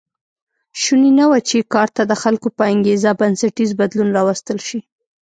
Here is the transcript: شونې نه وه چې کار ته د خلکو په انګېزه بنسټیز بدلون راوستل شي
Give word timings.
شونې 0.81 1.11
نه 1.19 1.25
وه 1.29 1.39
چې 1.47 1.57
کار 1.73 1.89
ته 1.95 2.01
د 2.07 2.13
خلکو 2.23 2.47
په 2.57 2.63
انګېزه 2.73 3.11
بنسټیز 3.19 3.71
بدلون 3.79 4.09
راوستل 4.17 4.57
شي 4.67 4.79